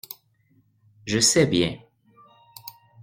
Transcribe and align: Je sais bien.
Je 1.05 1.19
sais 1.19 1.45
bien. 1.45 1.77